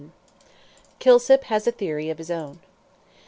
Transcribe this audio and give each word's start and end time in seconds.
KILSIP 0.97 1.43
HAS 1.43 1.67
A 1.67 1.71
THEORY 1.71 2.09
OF 2.09 2.17
HIS 2.17 2.31
OWN. 2.31 2.59